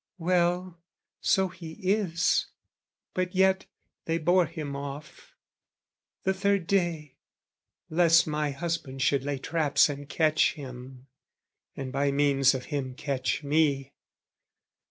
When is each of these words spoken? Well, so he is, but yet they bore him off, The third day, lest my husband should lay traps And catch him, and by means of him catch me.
Well, 0.17 0.79
so 1.19 1.49
he 1.49 1.73
is, 1.73 2.47
but 3.13 3.35
yet 3.35 3.67
they 4.05 4.17
bore 4.17 4.47
him 4.47 4.75
off, 4.75 5.35
The 6.23 6.33
third 6.33 6.65
day, 6.65 7.17
lest 7.87 8.25
my 8.25 8.49
husband 8.49 9.03
should 9.03 9.23
lay 9.23 9.37
traps 9.37 9.89
And 9.89 10.09
catch 10.09 10.53
him, 10.55 11.05
and 11.77 11.91
by 11.91 12.09
means 12.11 12.55
of 12.55 12.65
him 12.73 12.95
catch 12.95 13.43
me. 13.43 13.93